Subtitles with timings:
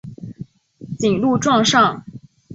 [0.97, 2.03] 谨录状上。